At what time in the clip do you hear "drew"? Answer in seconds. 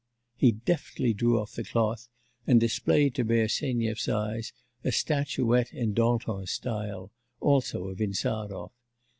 1.13-1.39